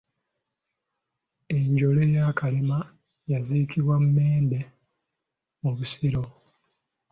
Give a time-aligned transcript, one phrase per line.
[1.57, 2.79] Enjole ya Kalema
[3.31, 4.59] yaziikibwa Mmende
[5.61, 6.23] mu Busiro.